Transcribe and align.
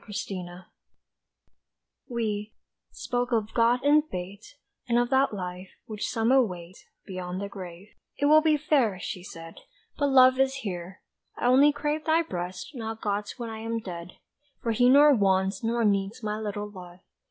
HUMAN 0.03 0.45
LOVE 0.47 0.61
We, 2.09 2.55
spoke 2.89 3.31
of 3.31 3.53
God 3.53 3.83
and 3.83 4.01
Fate, 4.09 4.55
And 4.89 4.97
of 4.97 5.11
that 5.11 5.31
Life 5.31 5.69
which 5.85 6.09
some 6.09 6.31
await 6.31 6.75
Beyond 7.05 7.39
the 7.39 7.47
grave, 7.47 7.89
"It 8.17 8.25
will 8.25 8.41
be 8.41 8.57
fair," 8.57 8.99
she 8.99 9.21
said, 9.23 9.59
"But 9.99 10.07
love 10.07 10.39
is 10.39 10.55
here! 10.65 11.03
I 11.37 11.45
only 11.45 11.71
crave 11.71 12.05
thy 12.05 12.23
breast 12.23 12.71
Not 12.73 12.99
God's 12.99 13.37
when 13.37 13.51
I 13.51 13.59
am 13.59 13.77
dead. 13.77 14.13
For 14.63 14.71
He 14.71 14.89
nor 14.89 15.13
wants 15.13 15.63
nor 15.63 15.85
needs 15.85 16.23
My 16.23 16.39
little 16.39 16.67
love. 16.67 17.01